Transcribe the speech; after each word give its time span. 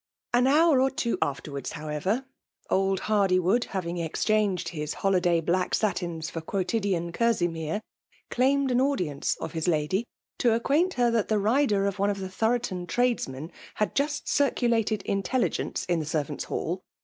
An 0.33 0.47
hour 0.47 0.81
or 0.81 0.89
two 0.89 1.19
afterwards, 1.21 1.73
however, 1.73 2.25
oM 2.71 2.97
Hardywood, 2.97 3.65
having 3.65 3.99
exchanged 3.99 4.69
his 4.69 4.95
holidajf 5.05 5.45
black 5.45 5.75
satins 5.75 6.27
for 6.27 6.41
quotidian 6.41 7.11
kerseymere, 7.11 7.81
elaimed 8.31 8.71
an 8.71 8.81
audience 8.81 9.35
of 9.39 9.51
his 9.51 9.67
lady, 9.67 10.07
to 10.39 10.55
acquaint 10.55 10.95
her 10.95 11.11
tSat 11.11 11.27
the 11.27 11.37
rider 11.37 11.85
of 11.85 11.99
one 11.99 12.09
of 12.09 12.17
the 12.19 12.29
Thoroton 12.29 12.87
tradeomen 12.87 13.51
had 13.75 13.93
just 13.93 14.27
circulated 14.27 15.03
intelligence 15.03 15.85
in 15.85 15.99
the 15.99 16.05
servants* 16.07 16.45
FE<3iaLE 16.45 16.49
OOMINATIOX; 16.53 16.75
H^ 16.77 16.77
hoik. 16.77 16.81